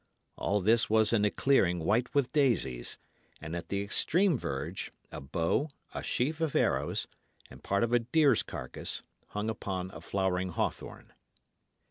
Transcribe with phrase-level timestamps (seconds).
[0.35, 2.97] All this was in a clearing white with daisies;
[3.39, 7.05] and at the extreme verge, a bow, a sheaf of arrows,
[7.51, 11.13] and part of a deer's carcase, hung upon a flowering hawthorn.